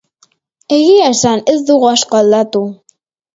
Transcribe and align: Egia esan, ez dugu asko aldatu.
Egia 0.77 1.09
esan, 1.17 1.43
ez 1.53 1.55
dugu 1.67 1.89
asko 1.91 2.19
aldatu. 2.23 2.65